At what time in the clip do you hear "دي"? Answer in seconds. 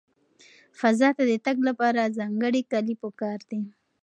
3.49-3.61